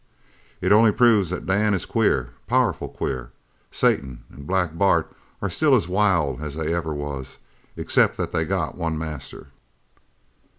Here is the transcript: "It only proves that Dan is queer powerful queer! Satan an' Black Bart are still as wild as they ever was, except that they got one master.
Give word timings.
"It 0.61 0.71
only 0.71 0.91
proves 0.91 1.29
that 1.29 1.45
Dan 1.45 1.75
is 1.75 1.85
queer 1.85 2.31
powerful 2.47 2.87
queer! 2.89 3.29
Satan 3.69 4.23
an' 4.33 4.45
Black 4.45 4.75
Bart 4.75 5.15
are 5.43 5.47
still 5.51 5.75
as 5.75 5.87
wild 5.87 6.41
as 6.41 6.55
they 6.55 6.73
ever 6.73 6.91
was, 6.91 7.37
except 7.77 8.17
that 8.17 8.31
they 8.31 8.43
got 8.43 8.73
one 8.75 8.97
master. 8.97 9.49